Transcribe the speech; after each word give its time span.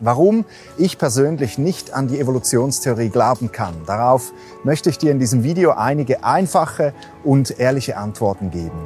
Warum 0.00 0.44
ich 0.76 0.96
persönlich 0.96 1.58
nicht 1.58 1.92
an 1.92 2.06
die 2.06 2.20
Evolutionstheorie 2.20 3.08
glauben 3.08 3.50
kann, 3.50 3.74
darauf 3.84 4.32
möchte 4.62 4.90
ich 4.90 4.98
dir 4.98 5.10
in 5.10 5.18
diesem 5.18 5.42
Video 5.42 5.72
einige 5.72 6.22
einfache 6.22 6.94
und 7.24 7.58
ehrliche 7.58 7.96
Antworten 7.96 8.52
geben. 8.52 8.78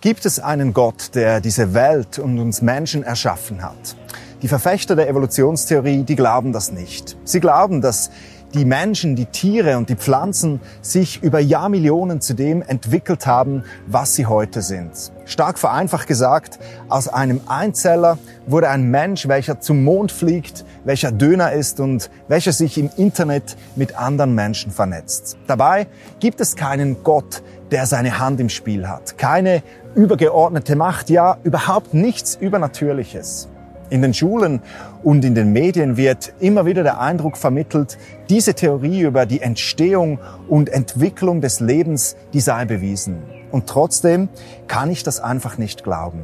Gibt 0.00 0.26
es 0.26 0.40
einen 0.40 0.72
Gott, 0.72 1.14
der 1.14 1.40
diese 1.40 1.72
Welt 1.72 2.18
und 2.18 2.40
uns 2.40 2.62
Menschen 2.62 3.04
erschaffen 3.04 3.62
hat? 3.62 3.96
Die 4.42 4.48
Verfechter 4.48 4.96
der 4.96 5.08
Evolutionstheorie, 5.08 6.02
die 6.02 6.16
glauben 6.16 6.52
das 6.52 6.70
nicht. 6.70 7.16
Sie 7.24 7.40
glauben, 7.40 7.80
dass 7.80 8.10
die 8.54 8.64
Menschen, 8.64 9.16
die 9.16 9.26
Tiere 9.26 9.76
und 9.76 9.88
die 9.88 9.96
Pflanzen 9.96 10.60
sich 10.80 11.22
über 11.22 11.40
Jahrmillionen 11.40 12.20
zu 12.20 12.34
dem 12.34 12.62
entwickelt 12.62 13.26
haben, 13.26 13.64
was 13.86 14.14
sie 14.14 14.26
heute 14.26 14.62
sind. 14.62 15.12
Stark 15.24 15.58
vereinfacht 15.58 16.06
gesagt, 16.06 16.58
aus 16.88 17.08
einem 17.08 17.40
Einzeller 17.46 18.18
wurde 18.46 18.68
ein 18.68 18.90
Mensch, 18.90 19.28
welcher 19.28 19.60
zum 19.60 19.84
Mond 19.84 20.12
fliegt, 20.12 20.64
welcher 20.84 21.12
Döner 21.12 21.52
ist 21.52 21.80
und 21.80 22.10
welcher 22.28 22.52
sich 22.52 22.78
im 22.78 22.90
Internet 22.96 23.56
mit 23.74 23.98
anderen 23.98 24.34
Menschen 24.34 24.70
vernetzt. 24.70 25.36
Dabei 25.46 25.86
gibt 26.20 26.40
es 26.40 26.56
keinen 26.56 27.02
Gott, 27.02 27.42
der 27.70 27.86
seine 27.86 28.18
Hand 28.18 28.40
im 28.40 28.48
Spiel 28.48 28.88
hat, 28.88 29.18
keine 29.18 29.62
übergeordnete 29.94 30.76
Macht, 30.76 31.10
ja 31.10 31.38
überhaupt 31.42 31.94
nichts 31.94 32.36
Übernatürliches. 32.36 33.48
In 33.88 34.02
den 34.02 34.14
Schulen 34.14 34.62
und 35.04 35.24
in 35.24 35.36
den 35.36 35.52
Medien 35.52 35.96
wird 35.96 36.32
immer 36.40 36.66
wieder 36.66 36.82
der 36.82 37.00
Eindruck 37.00 37.36
vermittelt, 37.36 37.98
diese 38.28 38.54
Theorie 38.54 39.02
über 39.02 39.26
die 39.26 39.40
Entstehung 39.40 40.18
und 40.48 40.68
Entwicklung 40.68 41.40
des 41.40 41.60
Lebens, 41.60 42.16
die 42.32 42.40
sei 42.40 42.64
bewiesen. 42.64 43.22
Und 43.52 43.68
trotzdem 43.68 44.28
kann 44.66 44.90
ich 44.90 45.04
das 45.04 45.20
einfach 45.20 45.56
nicht 45.56 45.84
glauben. 45.84 46.20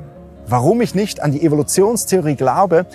Warum 0.47 0.81
ich 0.81 0.97
nicht 0.97 1.23
an 1.23 1.31
die 1.31 1.43
Evolutionstheorie 1.45 2.35
glaube, 2.35 2.87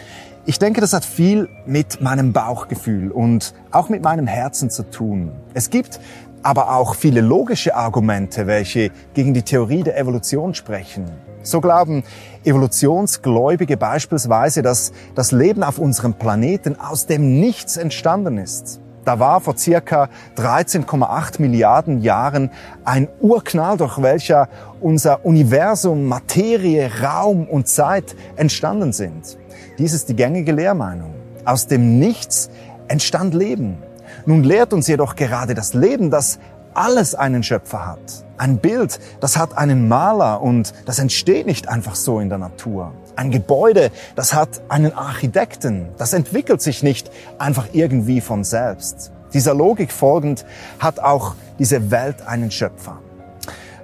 ich 0.46 0.60
denke, 0.60 0.82
das 0.82 0.92
hat 0.92 1.06
viel 1.06 1.48
mit 1.66 2.02
meinem 2.02 2.34
Bauchgefühl 2.34 3.12
und 3.12 3.54
auch 3.72 3.88
mit 3.88 4.04
meinem 4.04 4.28
Herzen 4.28 4.70
zu 4.70 4.84
tun. 4.84 5.32
Es 5.54 5.70
gibt 5.70 6.00
aber 6.44 6.76
auch 6.76 6.96
viele 6.96 7.22
logische 7.22 7.76
Argumente, 7.76 8.48
welche 8.48 8.92
gegen 9.14 9.34
die 9.34 9.44
Theorie 9.44 9.84
der 9.84 9.98
Evolution 9.98 10.54
sprechen. 10.54 11.06
So 11.44 11.62
glauben 11.62 12.04
Evolutionsgläubige 12.44 13.78
beispielsweise, 13.78 14.62
dass 14.62 14.92
das 15.16 15.32
Leben 15.32 15.64
auf 15.64 15.80
unserem 15.80 16.14
Planeten 16.14 16.80
aus 16.80 17.06
dem 17.06 17.40
Nichts 17.40 17.78
entstanden 17.78 18.38
ist. 18.38 18.82
Da 19.08 19.20
war 19.20 19.40
vor 19.40 19.56
circa 19.56 20.10
13,8 20.36 21.42
Milliarden 21.42 22.02
Jahren 22.02 22.52
ein 22.84 23.08
Urknall, 23.22 23.78
durch 23.78 24.02
welcher 24.02 24.50
unser 24.82 25.26
Universum, 25.26 26.08
Materie, 26.08 26.92
Raum 27.02 27.48
und 27.48 27.70
Zeit 27.70 28.18
entstanden 28.36 28.92
sind. 28.92 29.38
Dies 29.78 29.94
ist 29.94 30.10
die 30.10 30.16
gängige 30.18 30.52
Lehrmeinung. 30.52 31.14
Aus 31.46 31.68
dem 31.68 32.00
Nichts 32.00 32.50
entstand 32.90 33.34
Leben. 33.34 33.78
Nun 34.26 34.44
lehrt 34.44 34.74
uns 34.74 34.88
jedoch 34.88 35.16
gerade 35.16 35.54
das 35.54 35.74
Leben, 35.74 36.12
dass 36.12 36.38
alles 36.78 37.16
einen 37.16 37.44
Schöpfer 37.44 37.86
hat. 37.86 38.00
Ein 38.38 38.60
Bild, 38.60 39.00
das 39.20 39.36
hat 39.36 39.58
einen 39.58 39.88
Maler 39.88 40.42
und 40.42 40.74
das 40.86 41.00
entsteht 41.00 41.48
nicht 41.48 41.68
einfach 41.68 41.96
so 41.96 42.20
in 42.20 42.30
der 42.30 42.38
Natur. 42.38 42.94
Ein 43.16 43.32
Gebäude, 43.32 43.90
das 44.16 44.34
hat 44.34 44.62
einen 44.70 44.94
Architekten. 44.94 45.90
Das 45.98 46.14
entwickelt 46.14 46.62
sich 46.62 46.84
nicht 46.84 47.10
einfach 47.40 47.70
irgendwie 47.74 48.22
von 48.22 48.44
selbst. 48.44 49.12
Dieser 49.34 49.56
Logik 49.56 49.92
folgend 49.92 50.46
hat 50.80 51.00
auch 51.00 51.34
diese 51.58 51.90
Welt 51.90 52.28
einen 52.28 52.52
Schöpfer. 52.52 53.00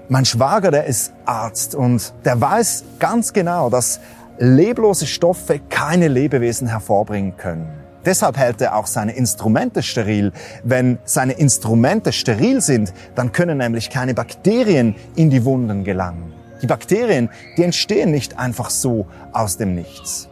Mein 0.08 0.26
Schwager, 0.26 0.70
der 0.70 0.86
ist 0.86 1.14
Arzt 1.26 1.74
und 1.74 2.14
der 2.26 2.40
weiß 2.40 2.84
ganz 3.00 3.34
genau, 3.34 3.72
dass 3.72 4.00
leblose 4.38 5.08
Stoffe 5.08 5.60
keine 5.70 6.08
Lebewesen 6.08 6.68
hervorbringen 6.68 7.38
können. 7.38 7.83
Deshalb 8.06 8.38
hält 8.38 8.62
er 8.62 8.76
auch 8.76 8.88
seine 8.88 9.14
Instrumente 9.14 9.82
steril. 9.84 10.32
Wenn 10.64 11.00
seine 11.06 11.34
Instrumente 11.34 12.12
steril 12.12 12.62
sind, 12.62 12.94
dann 13.16 13.32
können 13.32 13.58
nämlich 13.58 13.90
keine 13.90 14.14
Bakterien 14.14 14.96
in 15.16 15.30
die 15.30 15.46
Wunden 15.46 15.84
gelangen. 15.84 16.34
Die 16.62 16.68
Bakterien, 16.68 17.30
die 17.58 17.64
entstehen 17.64 18.12
nicht 18.12 18.40
einfach 18.40 18.70
so 18.70 19.06
aus 19.32 19.58
dem 19.58 19.76
Nichts. 19.76 20.30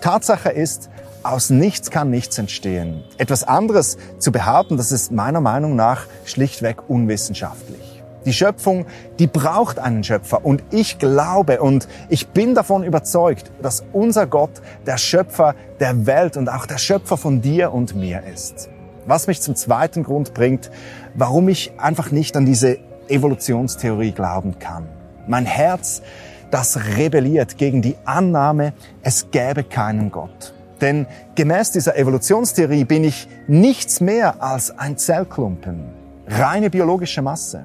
Tatsache 0.00 0.50
ist, 0.50 0.90
aus 1.22 1.50
nichts 1.50 1.90
kann 1.90 2.10
nichts 2.10 2.36
entstehen. 2.38 3.04
Etwas 3.16 3.44
anderes 3.44 3.96
zu 4.18 4.32
behaupten, 4.32 4.76
das 4.76 4.90
ist 4.90 5.12
meiner 5.12 5.40
Meinung 5.40 5.76
nach 5.76 6.06
schlichtweg 6.24 6.88
unwissenschaftlich. 6.88 7.91
Die 8.24 8.32
Schöpfung, 8.32 8.86
die 9.18 9.26
braucht 9.26 9.78
einen 9.78 10.04
Schöpfer. 10.04 10.44
Und 10.44 10.62
ich 10.70 10.98
glaube 10.98 11.60
und 11.60 11.88
ich 12.08 12.28
bin 12.28 12.54
davon 12.54 12.84
überzeugt, 12.84 13.50
dass 13.60 13.84
unser 13.92 14.26
Gott 14.26 14.62
der 14.86 14.98
Schöpfer 14.98 15.54
der 15.80 16.06
Welt 16.06 16.36
und 16.36 16.48
auch 16.48 16.66
der 16.66 16.78
Schöpfer 16.78 17.16
von 17.16 17.40
dir 17.42 17.72
und 17.72 17.94
mir 17.96 18.22
ist. 18.32 18.68
Was 19.06 19.26
mich 19.26 19.40
zum 19.40 19.56
zweiten 19.56 20.04
Grund 20.04 20.34
bringt, 20.34 20.70
warum 21.14 21.48
ich 21.48 21.72
einfach 21.78 22.12
nicht 22.12 22.36
an 22.36 22.46
diese 22.46 22.78
Evolutionstheorie 23.08 24.12
glauben 24.12 24.58
kann. 24.58 24.86
Mein 25.26 25.44
Herz, 25.44 26.02
das 26.50 26.78
rebelliert 26.96 27.58
gegen 27.58 27.82
die 27.82 27.96
Annahme, 28.04 28.72
es 29.02 29.30
gäbe 29.30 29.64
keinen 29.64 30.12
Gott. 30.12 30.54
Denn 30.80 31.06
gemäß 31.34 31.70
dieser 31.72 31.96
Evolutionstheorie 31.96 32.84
bin 32.84 33.04
ich 33.04 33.28
nichts 33.46 34.00
mehr 34.00 34.42
als 34.42 34.76
ein 34.76 34.98
Zellklumpen, 34.98 35.84
reine 36.26 36.70
biologische 36.70 37.22
Masse. 37.22 37.64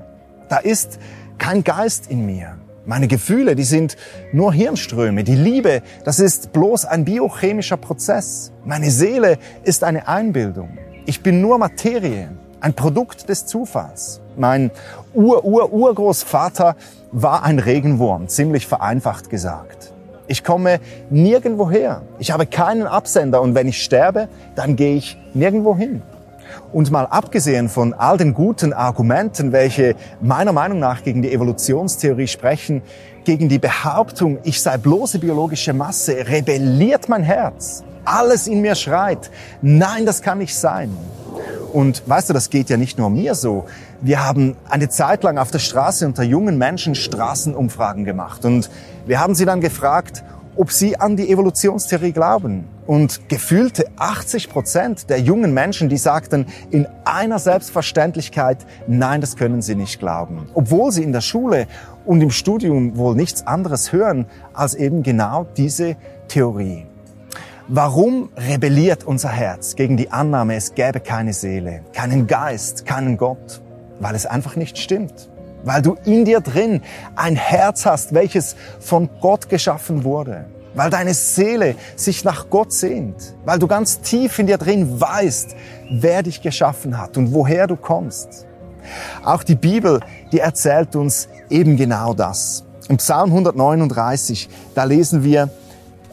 Da 0.50 0.58
ist 0.58 1.00
kein 1.38 1.64
Geist 1.64 2.10
in 2.10 2.26
mir. 2.26 2.58
Meine 2.86 3.10
Gefühle, 3.10 3.56
die 3.56 3.64
sind 3.64 3.98
nur 4.32 4.54
Hirnströme. 4.54 5.26
Die 5.26 5.36
Liebe, 5.36 5.82
das 6.06 6.20
ist 6.20 6.54
bloß 6.54 6.86
ein 6.86 7.04
biochemischer 7.04 7.76
Prozess. 7.76 8.54
Meine 8.64 8.92
Seele 8.92 9.40
ist 9.64 9.84
eine 9.84 10.08
Einbildung. 10.08 10.78
Ich 11.06 11.22
bin 11.22 11.42
nur 11.42 11.58
Materie, 11.58 12.30
ein 12.62 12.74
Produkt 12.74 13.28
des 13.28 13.46
Zufalls. 13.46 14.22
Mein 14.38 14.72
Ur-Ur-Urgroßvater 15.14 16.78
war 17.12 17.44
ein 17.44 17.60
Regenwurm, 17.60 18.30
ziemlich 18.30 18.68
vereinfacht 18.68 19.30
gesagt. 19.30 19.92
Ich 20.28 20.46
komme 20.46 20.80
nirgendwo 21.10 21.70
her. 21.70 22.04
Ich 22.20 22.32
habe 22.32 22.46
keinen 22.46 22.88
Absender 22.88 23.42
und 23.42 23.54
wenn 23.54 23.68
ich 23.68 23.84
sterbe, 23.84 24.30
dann 24.56 24.76
gehe 24.78 24.96
ich 24.96 25.18
nirgendwo 25.34 25.76
hin. 25.76 26.02
Und 26.72 26.92
mal 26.92 27.06
abgesehen 27.06 27.70
von 27.70 27.94
all 27.94 28.18
den 28.18 28.34
guten 28.34 28.74
Argumenten, 28.74 29.52
welche 29.52 29.96
meiner 30.22 30.54
Meinung 30.54 30.80
nach 30.80 31.04
gegen 31.04 31.22
die 31.22 31.32
Evolutionstheorie 31.32 32.28
sprechen, 32.28 32.82
gegen 33.24 33.50
die 33.50 33.60
Behauptung, 33.60 34.40
ich 34.44 34.62
sei 34.62 34.78
bloße 34.78 35.20
biologische 35.20 35.74
Masse, 35.74 36.28
rebelliert 36.28 37.10
mein 37.10 37.24
Herz. 37.24 37.84
Alles 38.06 38.48
in 38.48 38.62
mir 38.62 38.76
schreit, 38.76 39.30
nein, 39.62 40.06
das 40.06 40.22
kann 40.22 40.38
nicht 40.38 40.56
sein. 40.56 40.96
Und 41.74 42.04
weißt 42.08 42.30
du, 42.30 42.34
das 42.34 42.50
geht 42.50 42.70
ja 42.70 42.78
nicht 42.78 42.98
nur 42.98 43.10
mir 43.10 43.36
so. 43.36 43.66
Wir 44.02 44.24
haben 44.24 44.56
eine 44.70 44.90
Zeit 44.90 45.24
lang 45.24 45.38
auf 45.38 45.52
der 45.52 45.60
Straße 45.60 46.06
unter 46.06 46.24
jungen 46.24 46.58
Menschen 46.58 46.96
Straßenumfragen 46.96 48.06
gemacht. 48.06 48.46
Und 48.46 48.70
wir 49.06 49.20
haben 49.20 49.36
sie 49.36 49.46
dann 49.46 49.60
gefragt, 49.60 50.24
ob 50.58 50.72
sie 50.72 51.00
an 51.00 51.16
die 51.16 51.30
Evolutionstheorie 51.30 52.12
glauben. 52.12 52.66
Und 52.86 53.30
gefühlte 53.30 53.86
80 53.98 54.50
Prozent 54.50 55.10
der 55.10 55.20
jungen 55.20 55.54
Menschen, 55.54 55.90
die 55.90 55.98
sagten 55.98 56.46
in 56.72 56.88
einer 57.06 57.38
Selbstverständlichkeit, 57.38 58.66
nein, 58.88 59.22
das 59.22 59.36
können 59.36 59.62
sie 59.62 59.76
nicht 59.76 60.00
glauben. 60.00 60.48
Obwohl 60.54 60.92
sie 60.92 61.04
in 61.04 61.12
der 61.12 61.22
Schule 61.22 61.68
und 62.06 62.22
im 62.22 62.32
Studium 62.32 62.98
wohl 62.98 63.16
nichts 63.16 63.46
anderes 63.46 63.92
hören 63.92 64.26
als 64.54 64.74
eben 64.74 65.04
genau 65.04 65.46
diese 65.58 65.98
Theorie. 66.30 66.86
Warum 67.68 68.30
rebelliert 68.38 69.04
unser 69.04 69.30
Herz 69.30 69.76
gegen 69.76 69.98
die 69.98 70.10
Annahme, 70.10 70.56
es 70.56 70.74
gäbe 70.74 71.02
keine 71.02 71.34
Seele, 71.34 71.82
keinen 71.92 72.26
Geist, 72.26 72.86
keinen 72.86 73.18
Gott? 73.18 73.62
Weil 74.00 74.16
es 74.16 74.26
einfach 74.26 74.56
nicht 74.56 74.78
stimmt. 74.78 75.30
Weil 75.66 75.82
du 75.82 75.98
in 76.06 76.24
dir 76.24 76.40
drin 76.40 76.82
ein 77.18 77.36
Herz 77.36 77.86
hast, 77.86 78.14
welches 78.14 78.56
von 78.80 79.10
Gott 79.20 79.50
geschaffen 79.50 80.06
wurde 80.06 80.46
weil 80.78 80.92
deine 80.92 81.14
Seele 81.14 81.76
sich 81.96 82.24
nach 82.24 82.50
Gott 82.50 82.72
sehnt, 82.72 83.34
weil 83.46 83.60
du 83.60 83.68
ganz 83.68 84.00
tief 84.00 84.38
in 84.40 84.48
dir 84.48 84.58
drin 84.58 85.02
weißt, 85.02 85.56
wer 85.90 86.24
dich 86.24 86.42
geschaffen 86.42 86.98
hat 86.98 87.18
und 87.18 87.34
woher 87.34 87.68
du 87.68 87.76
kommst. 87.76 88.46
Auch 89.26 89.44
die 89.44 89.56
Bibel, 89.56 90.00
die 90.32 90.40
erzählt 90.40 90.96
uns 90.96 91.28
eben 91.50 91.76
genau 91.76 92.14
das. 92.14 92.64
Im 92.88 92.98
Psalm 92.98 93.32
139, 93.32 94.48
da 94.76 94.84
lesen 94.86 95.24
wir, 95.24 95.50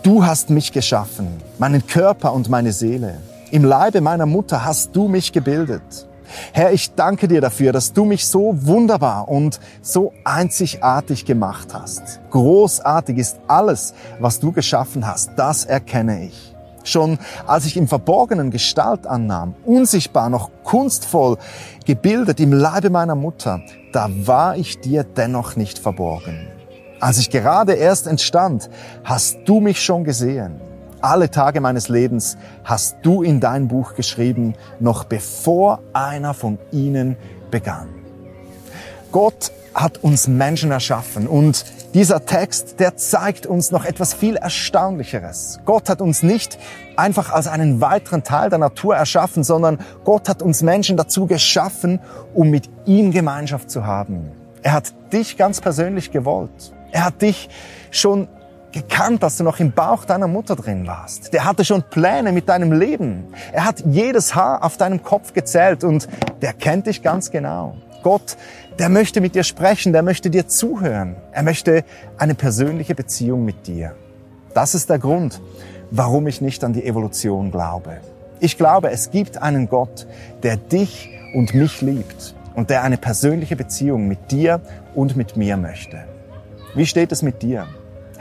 Du 0.02 0.26
hast 0.26 0.50
mich 0.50 0.72
geschaffen, 0.72 1.28
meinen 1.58 1.86
Körper 1.86 2.34
und 2.34 2.50
meine 2.50 2.72
Seele. 2.72 3.20
Im 3.50 3.64
Leibe 3.64 4.02
meiner 4.02 4.26
Mutter 4.26 4.64
hast 4.64 4.94
du 4.94 5.08
mich 5.08 5.32
gebildet. 5.32 6.06
Herr, 6.52 6.72
ich 6.72 6.94
danke 6.94 7.28
dir 7.28 7.40
dafür, 7.40 7.72
dass 7.72 7.92
du 7.92 8.04
mich 8.04 8.26
so 8.26 8.54
wunderbar 8.66 9.28
und 9.28 9.60
so 9.82 10.12
einzigartig 10.24 11.24
gemacht 11.24 11.74
hast. 11.74 12.20
Großartig 12.30 13.18
ist 13.18 13.38
alles, 13.46 13.94
was 14.18 14.40
du 14.40 14.52
geschaffen 14.52 15.06
hast. 15.06 15.32
Das 15.36 15.64
erkenne 15.64 16.24
ich. 16.24 16.54
Schon 16.84 17.18
als 17.46 17.64
ich 17.64 17.76
im 17.78 17.88
Verborgenen 17.88 18.50
Gestalt 18.50 19.06
annahm, 19.06 19.54
unsichtbar 19.64 20.28
noch 20.28 20.50
kunstvoll 20.64 21.38
gebildet 21.86 22.40
im 22.40 22.52
Leibe 22.52 22.90
meiner 22.90 23.14
Mutter, 23.14 23.62
da 23.92 24.08
war 24.10 24.56
ich 24.56 24.80
dir 24.80 25.02
dennoch 25.02 25.56
nicht 25.56 25.78
verborgen. 25.78 26.48
Als 27.00 27.18
ich 27.18 27.30
gerade 27.30 27.74
erst 27.74 28.06
entstand, 28.06 28.70
hast 29.02 29.38
du 29.46 29.60
mich 29.60 29.82
schon 29.82 30.04
gesehen. 30.04 30.60
Alle 31.04 31.30
Tage 31.30 31.60
meines 31.60 31.90
Lebens 31.90 32.38
hast 32.64 32.96
du 33.02 33.22
in 33.22 33.38
dein 33.38 33.68
Buch 33.68 33.94
geschrieben, 33.94 34.54
noch 34.80 35.04
bevor 35.04 35.80
einer 35.92 36.32
von 36.32 36.58
ihnen 36.72 37.18
begann. 37.50 37.90
Gott 39.12 39.52
hat 39.74 39.98
uns 39.98 40.28
Menschen 40.28 40.70
erschaffen 40.70 41.26
und 41.26 41.66
dieser 41.92 42.24
Text, 42.24 42.80
der 42.80 42.96
zeigt 42.96 43.44
uns 43.44 43.70
noch 43.70 43.84
etwas 43.84 44.14
viel 44.14 44.36
Erstaunlicheres. 44.36 45.60
Gott 45.66 45.90
hat 45.90 46.00
uns 46.00 46.22
nicht 46.22 46.58
einfach 46.96 47.30
als 47.30 47.48
einen 47.48 47.82
weiteren 47.82 48.24
Teil 48.24 48.48
der 48.48 48.58
Natur 48.58 48.96
erschaffen, 48.96 49.44
sondern 49.44 49.80
Gott 50.04 50.30
hat 50.30 50.40
uns 50.40 50.62
Menschen 50.62 50.96
dazu 50.96 51.26
geschaffen, 51.26 52.00
um 52.32 52.48
mit 52.48 52.70
ihm 52.86 53.10
Gemeinschaft 53.10 53.70
zu 53.70 53.84
haben. 53.84 54.32
Er 54.62 54.72
hat 54.72 54.94
dich 55.12 55.36
ganz 55.36 55.60
persönlich 55.60 56.12
gewollt. 56.12 56.72
Er 56.92 57.04
hat 57.04 57.20
dich 57.20 57.50
schon 57.90 58.26
gekannt, 58.74 59.22
dass 59.22 59.38
du 59.38 59.44
noch 59.44 59.60
im 59.60 59.72
Bauch 59.72 60.04
deiner 60.04 60.26
Mutter 60.26 60.56
drin 60.56 60.86
warst. 60.86 61.32
Der 61.32 61.44
hatte 61.44 61.64
schon 61.64 61.82
Pläne 61.82 62.32
mit 62.32 62.48
deinem 62.48 62.72
Leben. 62.72 63.32
Er 63.52 63.64
hat 63.64 63.84
jedes 63.86 64.34
Haar 64.34 64.62
auf 64.64 64.76
deinem 64.76 65.02
Kopf 65.02 65.32
gezählt 65.32 65.84
und 65.84 66.08
der 66.42 66.52
kennt 66.52 66.86
dich 66.88 67.02
ganz 67.02 67.30
genau. 67.30 67.76
Gott, 68.02 68.36
der 68.78 68.88
möchte 68.88 69.20
mit 69.20 69.34
dir 69.34 69.44
sprechen, 69.44 69.92
der 69.92 70.02
möchte 70.02 70.28
dir 70.28 70.48
zuhören. 70.48 71.16
Er 71.32 71.44
möchte 71.44 71.84
eine 72.18 72.34
persönliche 72.34 72.94
Beziehung 72.94 73.44
mit 73.44 73.66
dir. 73.66 73.94
Das 74.52 74.74
ist 74.74 74.90
der 74.90 74.98
Grund, 74.98 75.40
warum 75.90 76.26
ich 76.26 76.40
nicht 76.40 76.64
an 76.64 76.72
die 76.72 76.84
Evolution 76.84 77.50
glaube. 77.50 77.98
Ich 78.40 78.58
glaube, 78.58 78.90
es 78.90 79.10
gibt 79.10 79.40
einen 79.40 79.68
Gott, 79.68 80.06
der 80.42 80.56
dich 80.56 81.08
und 81.32 81.54
mich 81.54 81.80
liebt 81.80 82.34
und 82.54 82.70
der 82.70 82.82
eine 82.82 82.98
persönliche 82.98 83.56
Beziehung 83.56 84.08
mit 84.08 84.32
dir 84.32 84.60
und 84.94 85.16
mit 85.16 85.36
mir 85.36 85.56
möchte. 85.56 86.04
Wie 86.74 86.86
steht 86.86 87.12
es 87.12 87.22
mit 87.22 87.42
dir? 87.42 87.68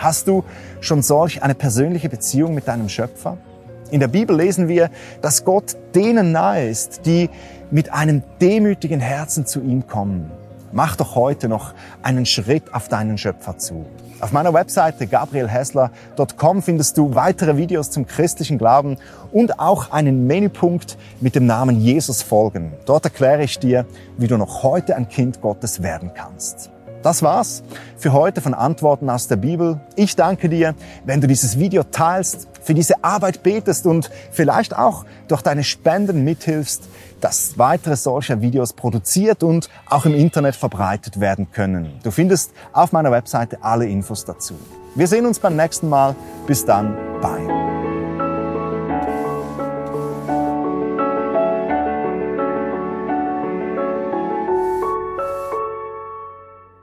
Hast 0.04 0.28
du 0.28 0.44
schon 0.82 1.02
solch 1.02 1.44
eine 1.44 1.56
persönliche 1.56 2.10
Beziehung 2.10 2.54
mit 2.54 2.68
deinem 2.68 2.90
Schöpfer? 2.90 3.38
In 3.90 4.02
der 4.02 4.10
Bibel 4.10 4.36
lesen 4.36 4.68
wir, 4.68 4.90
dass 5.22 5.46
Gott 5.46 5.78
denen 5.96 6.34
nahe 6.34 6.68
ist, 6.68 7.06
die 7.06 7.30
mit 7.72 7.94
einem 7.94 8.22
demütigen 8.42 9.00
Herzen 9.00 9.46
zu 9.46 9.62
ihm 9.62 9.88
kommen. 9.88 10.30
Mach 10.74 10.98
doch 10.98 11.16
heute 11.16 11.48
noch 11.48 11.74
einen 12.02 12.26
Schritt 12.26 12.74
auf 12.74 12.90
deinen 12.90 13.18
Schöpfer 13.18 13.58
zu. 13.58 13.86
Auf 14.20 14.34
meiner 14.34 14.54
Webseite 14.54 15.08
gabrielhessler.com 15.08 16.62
findest 16.62 16.98
du 16.98 17.16
weitere 17.16 17.56
Videos 17.56 17.90
zum 17.90 18.06
christlichen 18.06 18.58
Glauben 18.58 18.98
und 19.32 19.58
auch 19.58 19.94
einen 19.94 20.28
Menüpunkt 20.28 20.98
mit 21.22 21.36
dem 21.36 21.46
Namen 21.46 21.80
Jesus 21.80 22.22
folgen. 22.22 22.74
Dort 22.86 23.06
erkläre 23.06 23.44
ich 23.44 23.58
dir, 23.58 23.86
wie 24.18 24.28
du 24.28 24.36
noch 24.38 24.64
heute 24.64 24.98
ein 24.98 25.08
Kind 25.08 25.40
Gottes 25.40 25.82
werden 25.82 26.12
kannst. 26.14 26.73
Das 27.04 27.22
war's 27.22 27.64
für 27.98 28.14
heute 28.14 28.42
von 28.42 28.54
Antworten 28.54 29.10
aus 29.10 29.28
der 29.28 29.36
Bibel. 29.36 29.80
Ich 29.96 30.16
danke 30.16 30.50
dir, 30.50 30.74
wenn 31.06 31.22
du 31.22 31.28
dieses 31.28 31.60
Video 31.60 31.84
teilst, 31.84 32.48
für 32.62 32.74
diese 32.74 33.04
Arbeit 33.04 33.44
betest 33.44 33.86
und 33.86 34.10
vielleicht 34.32 34.76
auch 34.76 35.06
durch 35.28 35.42
deine 35.42 35.66
Spenden 35.66 36.24
mithilfst, 36.24 36.84
dass 37.20 37.58
weitere 37.58 37.98
solcher 37.98 38.42
Videos 38.42 38.74
produziert 38.74 39.44
und 39.44 39.70
auch 39.90 40.06
im 40.06 40.16
Internet 40.16 40.56
verbreitet 40.56 41.20
werden 41.20 41.52
können. 41.52 42.00
Du 42.04 42.12
findest 42.12 42.52
auf 42.72 42.94
meiner 42.94 43.12
Webseite 43.12 43.58
alle 43.62 43.86
Infos 43.86 44.24
dazu. 44.26 44.56
Wir 44.96 45.08
sehen 45.08 45.26
uns 45.26 45.40
beim 45.40 45.56
nächsten 45.56 45.90
Mal. 45.90 46.16
Bis 46.48 46.66
dann. 46.66 46.96
Bye. 47.22 47.73